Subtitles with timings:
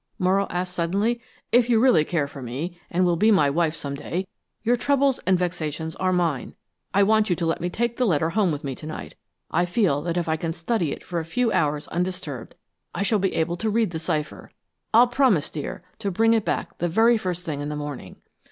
[0.17, 1.21] Morrow asked suddenly.
[1.51, 4.25] "If you really care for me, and will be my wife some day,
[4.63, 6.55] your troubles and vexations are mine.
[6.91, 9.13] I want you to let me take the letter home with me to night.
[9.51, 12.55] I feel that if I can study it for a few hours undisturbed,
[12.95, 14.49] I shall be able to read the cipher.
[14.91, 18.15] I'll promise, dear, to bring it back the very first thing in the morning."